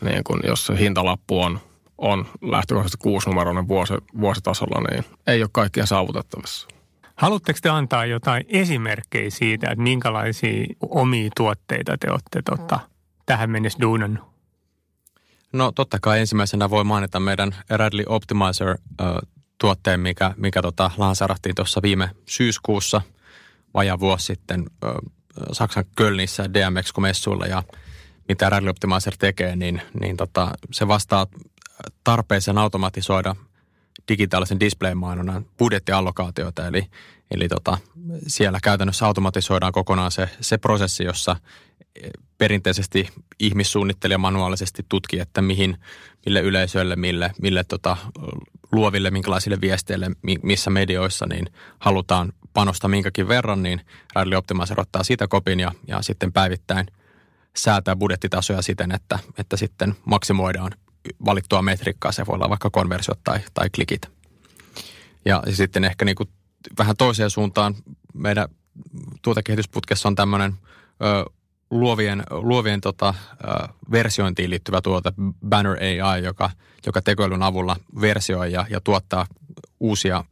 [0.00, 1.60] niin kun, jos se hintalappu on,
[1.98, 6.68] on lähtökohtaisesti kuusinumeroinen vuosi, vuositasolla, niin ei ole kaikkia saavutettavissa.
[7.14, 12.80] Haluatteko te antaa jotain esimerkkejä siitä, että minkälaisia omia tuotteita te olette tota,
[13.26, 14.24] tähän mennessä duunannut?
[15.52, 22.10] No totta kai ensimmäisenä voi mainita meidän Radley Optimizer-tuotteen, mikä, mikä tota, lanseerattiin tuossa viime
[22.28, 23.00] syyskuussa
[23.74, 24.94] vajaa vuosi sitten ö,
[25.52, 27.62] Saksan Kölnissä DMX-messuilla ja
[28.28, 31.26] mitä Radley Optimizer tekee, niin, niin tota, se vastaa
[32.04, 33.36] tarpeeseen automatisoida–
[34.08, 36.86] digitaalisen display-mainonnan budjettiallokaatioita, eli,
[37.30, 37.78] eli tota,
[38.26, 41.36] siellä käytännössä automatisoidaan kokonaan se, se prosessi, jossa
[42.38, 43.08] perinteisesti
[43.40, 45.76] ihmissuunnittelija manuaalisesti tutkii, että mihin,
[46.26, 47.96] mille yleisöille, mille, mille tota,
[48.72, 50.10] luoville, minkälaisille viesteille,
[50.42, 51.46] missä medioissa niin
[51.78, 53.80] halutaan panostaa minkäkin verran, niin
[54.14, 56.86] Radley Optimizer ottaa siitä kopin ja, ja sitten päivittäin
[57.56, 60.72] säätää budjettitasoja siten, että, että sitten maksimoidaan
[61.24, 64.10] valittua metriikkaa, se voi olla vaikka konversiot tai, tai klikit.
[65.24, 66.28] Ja sitten ehkä niin kuin
[66.78, 67.74] vähän toiseen suuntaan
[68.14, 68.48] meidän
[69.22, 70.54] tuotekehitysputkessa on tämmöinen
[71.02, 71.30] ö,
[71.70, 75.12] luovien, luovien tota, ö, versiointiin liittyvä tuote
[75.48, 76.50] Banner AI, joka,
[76.86, 79.26] joka tekoälyn avulla versioi ja, ja tuottaa
[79.80, 80.24] uusia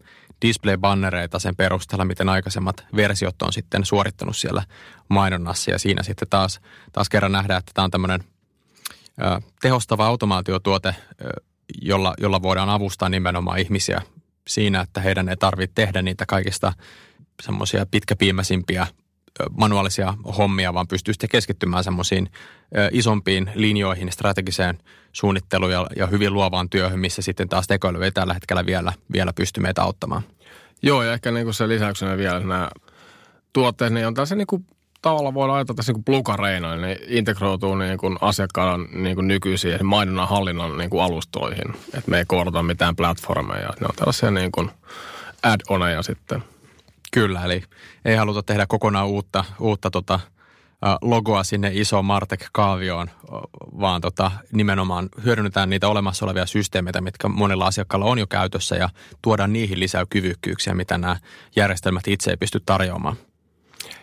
[0.43, 4.63] display-bannereita sen perusteella, miten aikaisemmat versiot on sitten suorittanut siellä
[5.09, 5.71] mainonnassa.
[5.71, 6.61] Ja siinä sitten taas,
[6.93, 8.25] taas kerran nähdään, että tämä on tämmöinen
[9.62, 10.94] tehostava automaatiotuote,
[11.83, 14.03] jolla, jolla voidaan avustaa nimenomaan ihmisiä
[14.48, 16.72] siinä, että heidän ei tarvitse tehdä niitä kaikista
[17.42, 18.87] semmoisia pitkäpiimäisimpiä
[19.51, 22.31] manuaalisia hommia, vaan pystyy sitten keskittymään semmoisiin
[22.92, 24.79] isompiin linjoihin, strategiseen
[25.12, 29.33] suunnitteluun ja, ja hyvin luovaan työhön, missä sitten taas tekoäly ei tällä hetkellä vielä, vielä
[29.33, 30.22] pysty meitä auttamaan.
[30.83, 32.70] Joo, ja ehkä niin kuin se lisäyksenä vielä nämä
[33.53, 34.66] tuotteet, niin on tässä niin kuin
[35.03, 40.29] tavalla voidaan ajatella tässä niin plukareina, niin integroituu niin kuin asiakkaan niin kuin nykyisiin mainonnan
[40.29, 41.75] hallinnan niin kuin alustoihin.
[41.95, 43.71] Että me ei koodata mitään platformeja.
[43.81, 44.71] Ne on tällaisia niin kuin
[45.43, 46.45] add-oneja sitten.
[47.12, 47.62] Kyllä, eli
[48.05, 50.21] ei haluta tehdä kokonaan uutta, uutta tota,
[51.03, 53.11] logoa sinne iso Martek-kaavioon,
[53.81, 58.88] vaan tota, nimenomaan hyödynnetään niitä olemassa olevia systeemeitä, mitkä monilla asiakkailla on jo käytössä ja
[59.23, 61.17] tuodaan niihin lisää kyvykkyyksiä, mitä nämä
[61.57, 63.17] järjestelmät itse ei pysty tarjoamaan.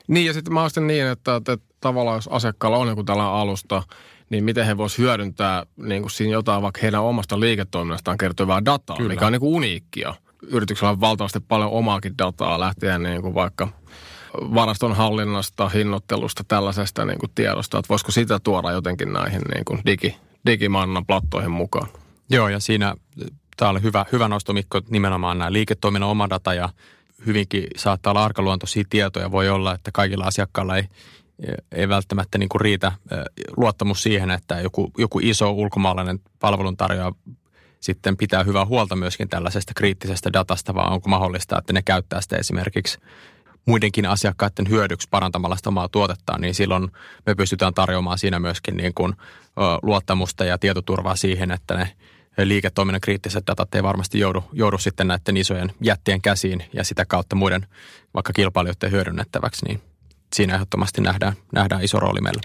[0.07, 3.83] Niin ja sitten mä ostin niin, että, että tavallaan jos asiakkaalla on joku tällainen alusta,
[4.29, 8.97] niin miten he voisivat hyödyntää niin kuin siinä jotain vaikka heidän omasta liiketoiminnastaan kertovaa dataa,
[8.97, 9.09] Kyllä.
[9.09, 10.15] mikä on niin kuin uniikkia.
[10.47, 13.67] Yrityksellä on valtavasti paljon omaakin dataa lähtien niin kuin vaikka
[14.33, 19.81] varaston hallinnasta, hinnoittelusta, tällaisesta niin kuin tiedosta, että voisiko sitä tuoda jotenkin näihin niin kuin
[19.85, 21.87] digi, digimannan plattoihin mukaan.
[22.29, 22.95] Joo, ja siinä
[23.57, 26.69] tämä oli hyvä, hyvä nosto Mikko, nimenomaan nämä liiketoiminnan oma data ja
[27.25, 29.31] hyvinkin saattaa olla arkaluontoisia tietoja.
[29.31, 30.83] Voi olla, että kaikilla asiakkailla ei,
[31.71, 32.91] ei välttämättä niin kuin riitä
[33.57, 37.11] luottamus siihen, että joku, joku iso ulkomaalainen palveluntarjoaja
[37.79, 42.37] sitten pitää hyvää huolta myöskin tällaisesta kriittisestä datasta, vaan onko mahdollista, että ne käyttää sitä
[42.37, 42.97] esimerkiksi
[43.65, 46.91] muidenkin asiakkaiden hyödyksi parantamalla sitä omaa tuotettaan, niin silloin
[47.25, 49.13] me pystytään tarjoamaan siinä myöskin niin kuin,
[49.81, 51.91] luottamusta ja tietoturvaa siihen, että ne
[52.47, 57.35] liiketoiminnan kriittiset datat ei varmasti joudu, joudu sitten näiden isojen jättien käsiin ja sitä kautta
[57.35, 57.67] muiden
[58.13, 59.81] vaikka kilpailijoiden hyödynnettäväksi, niin
[60.35, 62.41] siinä ehdottomasti nähdään, nähdään iso rooli meillä.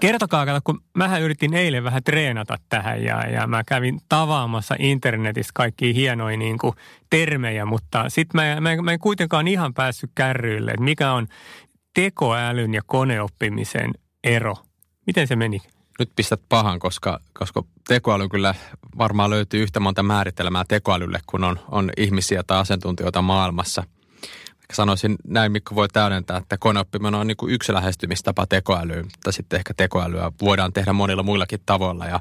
[0.00, 5.94] Kertokaa, kun mähän yritin eilen vähän treenata tähän ja, ja mä kävin tavaamassa internetistä kaikki
[5.94, 6.74] hienoja niin kuin
[7.10, 11.26] termejä, mutta sitten mä, mä, mä en kuitenkaan ihan päässyt kärryille, että mikä on
[11.94, 13.90] tekoälyn ja koneoppimisen
[14.24, 14.54] ero.
[15.06, 15.58] Miten se meni?
[16.02, 18.54] Nyt pistät pahan, koska, koska tekoäly kyllä
[18.98, 23.84] varmaan löytyy yhtä monta määritelmää tekoälylle, kun on, on ihmisiä tai asiantuntijoita maailmassa.
[24.72, 29.56] Sanoisin näin, Mikko voi täydentää, että koneoppiminen on niin kuin yksi lähestymistapa tekoälyyn, mutta sitten
[29.56, 32.06] ehkä tekoälyä voidaan tehdä monilla muillakin tavoilla.
[32.06, 32.20] Ja,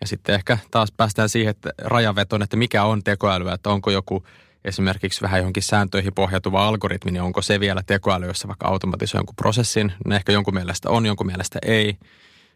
[0.00, 4.26] ja sitten ehkä taas päästään siihen, että rajanvetoon, että mikä on tekoälyä, että onko joku
[4.64, 9.36] esimerkiksi vähän johonkin sääntöihin pohjautuva algoritmi, niin onko se vielä tekoäly, jossa vaikka automatisoi jonkun
[9.36, 11.96] prosessin, no ehkä jonkun mielestä on, jonkun mielestä ei–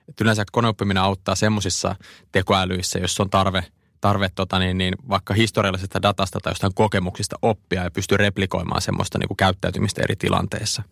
[0.09, 1.97] että yleensä koneoppiminen auttaa semmoisissa
[2.33, 3.64] tekoälyissä, jos on tarve,
[4.01, 9.19] tarve tota niin, niin vaikka historiallisesta datasta tai jostain kokemuksista oppia ja pystyy replikoimaan semmoista
[9.19, 10.83] niin kuin käyttäytymistä eri tilanteissa.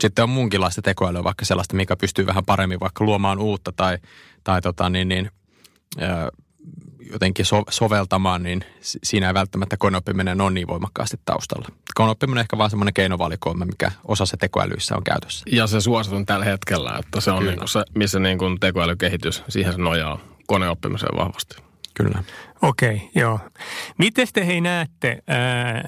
[0.00, 3.98] Sitten on muunkinlaista tekoälyä, vaikka sellaista, mikä pystyy vähän paremmin vaikka luomaan uutta tai,
[4.44, 5.30] tai tota niin, niin,
[7.12, 11.68] jotenkin so, soveltamaan, niin siinä ei välttämättä koneoppiminen ole niin voimakkaasti taustalla.
[11.94, 15.44] Koneoppiminen on ehkä vaan semmoinen keinovalikoima, mikä osassa tekoälyissä on käytössä.
[15.52, 19.42] Ja se suositun tällä hetkellä, että se on niin kuin se, missä niin kuin tekoälykehitys,
[19.48, 21.56] siihen se nojaa koneoppimiseen vahvasti.
[21.94, 22.22] Kyllä.
[22.62, 23.40] Okei, okay, joo.
[23.98, 25.22] Miten te hei näette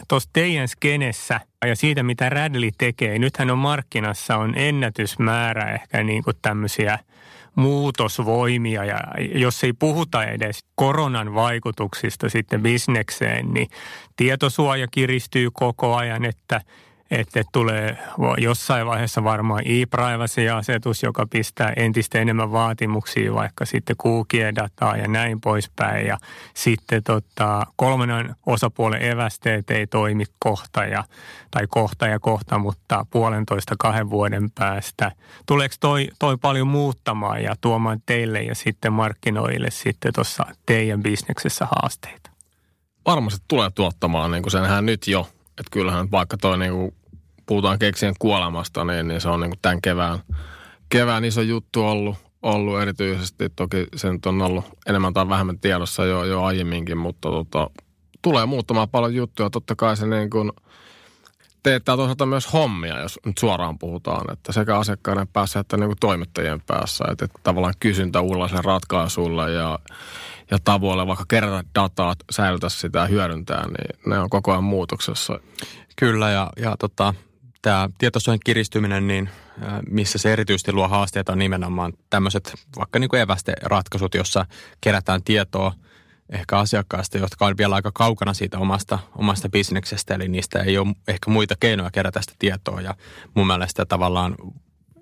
[0.09, 3.19] tuossa teidän skenessä ja siitä, mitä Radley tekee?
[3.19, 6.99] Nythän on markkinassa on ennätysmäärä ehkä niin kuin tämmöisiä–
[7.55, 8.99] muutosvoimia ja
[9.35, 13.69] jos ei puhuta edes koronan vaikutuksista sitten bisnekseen, niin
[14.17, 16.61] tietosuoja kiristyy koko ajan, että
[17.13, 17.99] että tulee
[18.39, 25.41] jossain vaiheessa varmaan e-privacy-asetus, joka pistää entistä enemmän vaatimuksia vaikka sitten kuukien dataa ja näin
[25.41, 26.07] poispäin.
[26.07, 26.19] Ja
[26.55, 31.05] sitten tota, kolmannen osapuolen evästeet ei toimi kohta ja,
[31.51, 35.13] tai kohta ja kohta, mutta puolentoista kahden vuoden päästä.
[35.47, 41.67] Tuleeko toi, toi paljon muuttamaan ja tuomaan teille ja sitten markkinoille sitten tuossa teidän bisneksessä
[41.71, 42.31] haasteita?
[43.07, 45.29] Varmasti tulee tuottamaan, niin kuin senhän nyt jo.
[45.59, 46.95] Että kyllähän vaikka toi niin kuin
[47.53, 50.19] puhutaan keksien kuolemasta, niin, niin se on niin kuin tämän kevään,
[50.89, 53.49] kevään iso juttu ollut, ollut erityisesti.
[53.57, 57.71] Toki se nyt on ollut enemmän tai vähemmän tiedossa jo, jo aiemminkin, mutta tota,
[58.23, 59.51] tulee muuttamaan paljon juttuja.
[59.51, 60.53] Totta kai se niin kuin
[61.63, 66.01] teettää toisaalta myös hommia, jos nyt suoraan puhutaan, että sekä asiakkaiden päässä että niin kuin
[66.01, 67.05] toimittajien päässä.
[67.11, 69.79] Että, että tavallaan kysyntä uudenlaisille ratkaisuille ja,
[70.51, 75.41] ja tavoille vaikka kerätä dataa, säilytä sitä ja hyödyntää, niin ne on koko ajan muutoksessa.
[75.97, 77.15] Kyllä ja, ja tota,
[77.63, 79.31] tämä tietosuojan kiristyminen, niin
[79.91, 84.47] missä se erityisesti luo haasteita on nimenomaan tämmöiset vaikka niin kuin evästeratkaisut, jossa
[84.81, 85.73] kerätään tietoa
[86.31, 90.95] ehkä asiakkaista, jotka on vielä aika kaukana siitä omasta, omasta bisneksestä, eli niistä ei ole
[91.09, 92.81] ehkä muita keinoja kerätä sitä tietoa.
[92.81, 92.95] Ja
[93.35, 94.35] mun mielestä tavallaan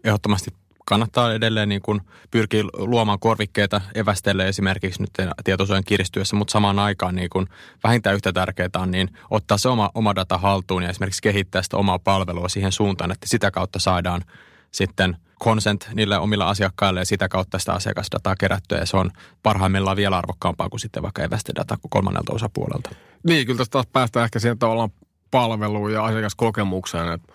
[0.05, 0.51] ehdottomasti
[0.87, 5.11] kannattaa edelleen niin kuin pyrkiä luomaan korvikkeita evästelle esimerkiksi nyt
[5.45, 7.47] tietosuojan kiristyessä, mutta samaan aikaan niin kuin
[7.85, 11.77] vähintään yhtä tärkeää on niin ottaa se oma, oma data haltuun ja esimerkiksi kehittää sitä
[11.77, 14.25] omaa palvelua siihen suuntaan, että sitä kautta saadaan
[14.71, 19.11] sitten consent niille omilla asiakkaille ja sitä kautta sitä asiakasdataa kerättyä ja se on
[19.43, 22.91] parhaimmillaan vielä arvokkaampaa kuin sitten vaikka evästedata kolmannelta osapuolelta.
[23.23, 24.91] Niin, kyllä tästä taas päästään ehkä siihen tavallaan
[25.31, 27.33] palveluun ja asiakaskokemukseen, että,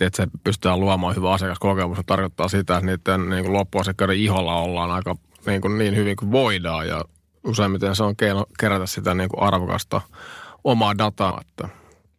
[0.00, 1.96] että se pystytään luomaan hyvä asiakaskokemus.
[1.96, 6.16] Se tarkoittaa sitä, että niiden niin kuin loppuasiakkaiden iholla ollaan aika niin, kuin niin hyvin
[6.16, 7.04] kuin voidaan ja
[7.44, 10.00] useimmiten se on keino kerätä sitä niin kuin arvokasta
[10.64, 11.40] omaa dataa.
[11.40, 11.68] Että.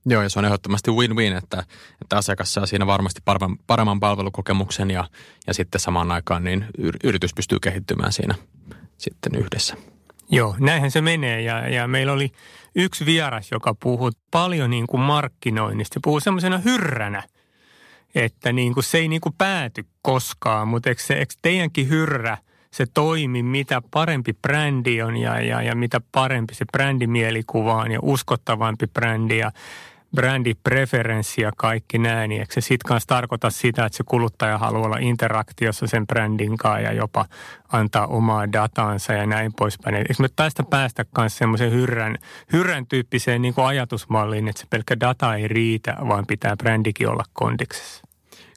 [0.05, 1.63] Joo, ja se on ehdottomasti win-win, että,
[2.01, 5.07] että asiakas saa siinä varmasti paremman, paremman palvelukokemuksen ja,
[5.47, 6.65] ja sitten samaan aikaan niin
[7.03, 8.35] yritys pystyy kehittymään siinä
[8.97, 9.75] sitten yhdessä.
[10.29, 12.31] Joo, näinhän se menee ja, ja meillä oli
[12.75, 15.99] yksi vieras, joka puhuu paljon niin kuin markkinoinnista.
[16.03, 17.23] Puhuu semmoisena hyrränä,
[18.15, 22.38] että niin kuin se ei niin kuin pääty koskaan, mutta eikö, se, eikö teidänkin hyrrä
[22.71, 27.99] se toimi, mitä parempi brändi on ja, ja, ja mitä parempi se brändimielikuva on ja
[28.01, 29.51] uskottavampi brändi ja
[30.15, 34.86] brändipreferenssi ja kaikki näin, niin eikö se sitten kanssa tarkoita sitä, että se kuluttaja haluaa
[34.86, 37.25] olla interaktiossa sen brändin kanssa ja jopa
[37.71, 39.95] antaa omaa dataansa ja näin poispäin.
[39.95, 42.17] Eikö me tästä päästä kanssa semmoisen hyrrän,
[42.54, 47.23] hyrrän tyyppiseen niin kuin ajatusmalliin, että se pelkkä data ei riitä, vaan pitää brändikin olla
[47.34, 48.04] kondiksessa?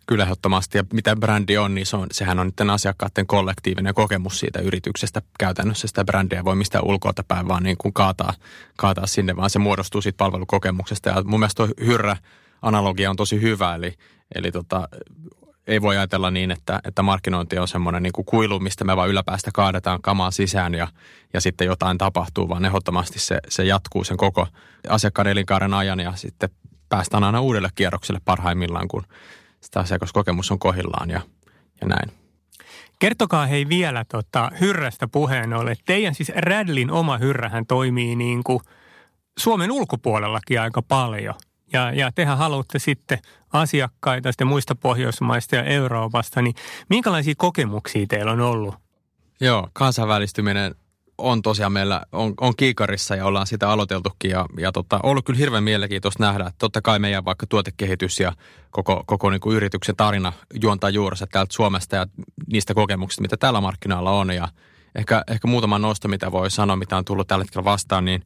[0.08, 0.78] Kyllä ehdottomasti.
[0.78, 5.22] Ja mitä brändi on, niin se on, sehän on nyt asiakkaiden kollektiivinen kokemus siitä yrityksestä.
[5.38, 8.32] Käytännössä sitä brändiä voi mistään ulkoilta päin vaan niin kuin kaataa,
[8.76, 11.08] kaataa sinne, vaan se muodostuu siitä palvelukokemuksesta.
[11.08, 12.16] Ja mun mielestä tuo hyrrä
[12.62, 13.94] analogia on tosi hyvä, eli,
[14.34, 14.88] eli tota,
[15.66, 19.08] ei voi ajatella niin, että, että markkinointi on semmoinen niin kuin kuilu, mistä me vaan
[19.08, 20.88] yläpäästä kaadetaan kamaa sisään ja,
[21.34, 24.46] ja sitten jotain tapahtuu, vaan ehdottomasti se, se jatkuu sen koko
[24.88, 26.48] asiakkaan elinkaaren ajan ja sitten
[26.88, 29.04] päästään aina uudelle kierrokselle parhaimmillaan, kun
[29.68, 31.20] sitä asiakaskokemus on kohillaan ja,
[31.80, 32.10] ja näin.
[32.98, 35.76] Kertokaa hei vielä tota, hyrrästä puheen ollen.
[35.86, 38.60] Teidän siis Radlin oma hyrrähän toimii niin kuin
[39.38, 41.34] Suomen ulkopuolellakin aika paljon.
[41.72, 43.18] Ja, ja tehän haluatte sitten
[43.52, 46.54] asiakkaita sitten muista Pohjoismaista ja Euroopasta, niin
[46.90, 48.74] minkälaisia kokemuksia teillä on ollut?
[49.40, 50.74] Joo, kansainvälistyminen
[51.18, 55.38] on tosiaan meillä, on, on kiikarissa ja ollaan sitä aloiteltukin ja, ja tota, ollut kyllä
[55.38, 58.32] hirveän mielenkiintoista nähdä, että totta kai meidän vaikka tuotekehitys ja
[58.70, 62.06] koko, koko niin kuin yrityksen tarina juontaa juurensa täältä Suomesta ja
[62.46, 64.30] niistä kokemuksista, mitä tällä markkinoilla on.
[64.30, 64.48] Ja
[64.94, 68.22] ehkä, ehkä muutama nosto, mitä voi sanoa, mitä on tullut tällä hetkellä vastaan, niin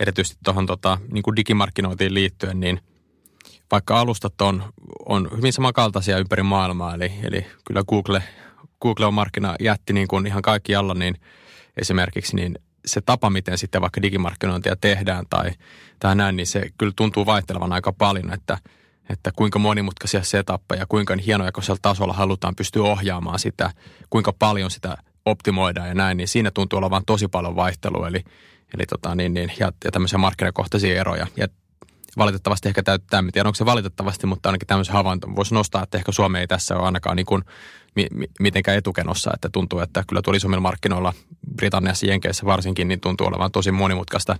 [0.00, 2.80] erityisesti tuohon tota, niin kuin digimarkkinointiin liittyen, niin
[3.70, 4.62] vaikka alustat on,
[5.06, 8.22] on hyvin samankaltaisia ympäri maailmaa, eli, eli kyllä Google,
[8.82, 11.14] Google on markkina jätti niin kuin ihan kaikkialla, niin–
[11.80, 15.50] esimerkiksi, niin se tapa, miten sitten vaikka digimarkkinointia tehdään tai,
[15.98, 18.58] tai näin, niin se kyllä tuntuu vaihtelevan aika paljon, että,
[19.10, 23.70] että kuinka monimutkaisia setappeja, kuinka hienoja tasolla halutaan pystyä ohjaamaan sitä,
[24.10, 28.24] kuinka paljon sitä optimoidaan ja näin, niin siinä tuntuu olevan tosi paljon vaihtelua, eli,
[28.74, 31.26] eli tota, niin, niin, ja, ja tämmöisiä markkinakohtaisia eroja.
[31.36, 31.48] Ja
[32.18, 35.98] valitettavasti ehkä täytyy, en tiedä onko se valitettavasti, mutta ainakin tämmöisen havainto voisi nostaa, että
[35.98, 37.44] ehkä Suomi ei tässä ole ainakaan niin kuin
[37.96, 41.12] mi, mi, mitenkään etukenossa, että tuntuu, että kyllä tuolla isommilla markkinoilla,
[41.56, 44.36] Britanniassa Jenkeissä varsinkin, niin tuntuu olevan tosi monimutkaista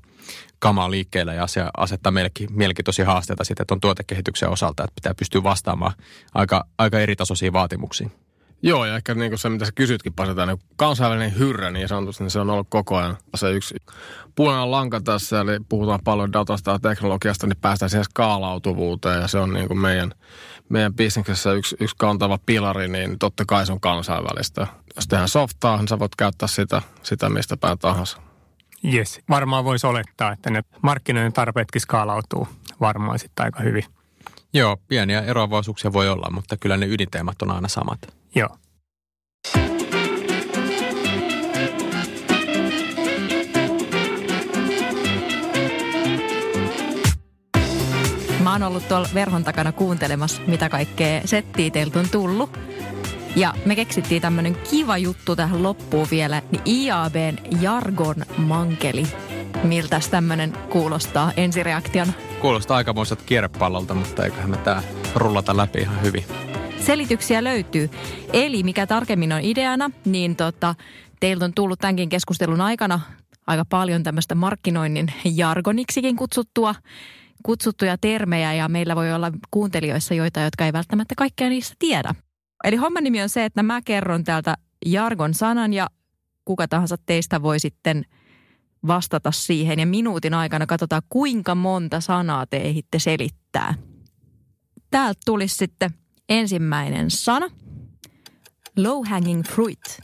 [0.59, 5.43] kamaa liikkeelle ja se asettaa meillekin mielenkiintoisia haasteita sitten tuon tuotekehityksen osalta, että pitää pystyä
[5.43, 5.93] vastaamaan
[6.35, 8.13] aika, aika eritasoisiin vaatimuksiin.
[8.63, 12.25] Joo, ja ehkä niin kuin se, mitä sä kysytkin, pasetaan, niin kansainvälinen hyrrä, niin sanotusti,
[12.25, 13.75] niin se on ollut koko ajan se yksi
[14.35, 19.39] punainen lanka tässä, eli puhutaan paljon datasta ja teknologiasta, niin päästään siihen skaalautuvuuteen, ja se
[19.39, 20.13] on niin kuin meidän,
[20.69, 24.67] meidän bisneksessä yksi, yksi kantava pilari, niin totta kai se on kansainvälistä.
[24.97, 28.19] Jos tehdään softaa, niin sä voit käyttää sitä, sitä mistä päin tahansa.
[28.95, 32.49] Yes, varmaan voisi olettaa, että ne markkinoiden tarpeetkin skaalautuu
[32.81, 33.85] varmaan sitten aika hyvin.
[34.53, 37.99] Joo, pieniä eroavaisuuksia voi olla, mutta kyllä ne ydinteemat on aina samat.
[38.35, 38.49] Joo.
[48.43, 52.59] Mä oon ollut tuolla verhon takana kuuntelemassa, mitä kaikkea settiä teiltä on tullut.
[53.37, 59.07] Ja me keksittiin tämmönen kiva juttu tähän loppuun vielä, niin IABn Jargon Mankeli.
[59.63, 62.13] Miltä tämmönen kuulostaa ensireaktiona?
[62.41, 64.83] Kuulostaa aikamoiselta kierrepallolta, mutta eiköhän me tää
[65.15, 66.25] rullata läpi ihan hyvin.
[66.79, 67.91] Selityksiä löytyy.
[68.33, 70.75] Eli mikä tarkemmin on ideana, niin tota,
[71.21, 73.01] teiltä on tullut tämänkin keskustelun aikana
[73.47, 76.75] aika paljon tämmöistä markkinoinnin jargoniksikin kutsuttua
[77.43, 82.15] kutsuttuja termejä ja meillä voi olla kuuntelijoissa joita, jotka ei välttämättä kaikkea niistä tiedä.
[82.65, 84.57] Eli homman nimi on se, että mä kerron täältä
[84.87, 85.87] jargon sanan ja
[86.45, 88.05] kuka tahansa teistä voi sitten
[88.87, 89.79] vastata siihen.
[89.79, 93.75] Ja minuutin aikana katsotaan, kuinka monta sanaa te ehitte selittää.
[94.91, 95.91] Täältä tulisi sitten
[96.29, 97.49] ensimmäinen sana.
[98.77, 100.01] low hanging fruit.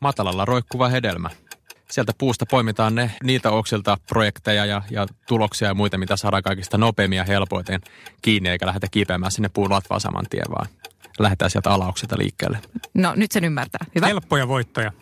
[0.00, 1.30] Matalalla roikkuva hedelmä.
[1.90, 6.78] Sieltä puusta poimitaan ne niitä oksilta projekteja ja, ja tuloksia ja muita, mitä saadaan kaikista
[6.78, 7.80] nopeammin ja helpoiten
[8.22, 10.66] kiinni, eikä lähdetä kiipeämään sinne puun latvaan saman tien, vaan
[11.18, 12.58] lähdetään sieltä alauksilta liikkeelle.
[12.94, 13.86] No nyt sen ymmärtää.
[13.94, 14.06] Hyvä.
[14.06, 14.92] Helppoja voittoja.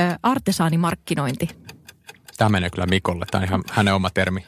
[0.00, 1.48] Ö, artesaanimarkkinointi.
[2.36, 3.26] Tämä menee kyllä Mikolle.
[3.30, 4.44] Tämä on ihan hänen oma termi.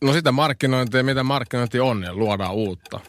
[0.00, 3.00] No sitä markkinointia, mitä markkinointi on, niin luodaan uutta.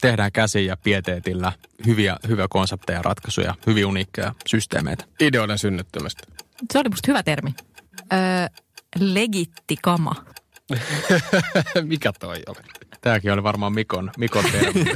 [0.00, 1.52] Tehdään käsiin ja pieteetillä
[1.86, 5.04] hyviä, hyviä konsepteja, ratkaisuja, hyvin uniikkeja systeemeitä.
[5.20, 6.22] Ideoiden synnyttämistä.
[6.72, 7.54] Se oli musta hyvä termi.
[8.12, 8.16] Ö,
[8.98, 10.14] legittikama.
[11.82, 12.58] Mikä toi oli?
[13.00, 14.84] Tämäkin oli varmaan Mikon, Mikon termi.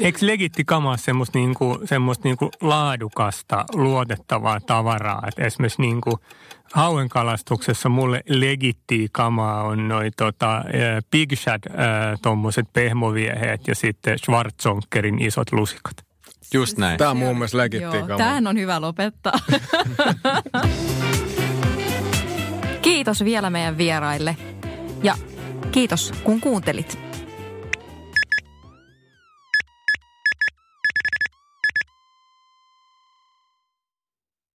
[0.00, 5.22] Eikö legitti kamaa semmoista, niinku, semmoista niinku laadukasta, luotettavaa tavaraa?
[5.28, 6.18] Et esimerkiksi niinku
[6.72, 10.64] hauenkalastuksessa mulle legitti kamaa on noi tota,
[11.10, 11.62] Big Shad,
[12.22, 15.96] tuommoiset pehmovieheet ja sitten Schwarzonkerin isot lusikat.
[16.54, 16.98] Just näin.
[16.98, 19.38] Tämä on mun mielestä legitti Joo, tämähän on hyvä lopettaa.
[22.92, 24.36] kiitos vielä meidän vieraille
[25.02, 25.14] ja
[25.70, 27.11] kiitos kun kuuntelit.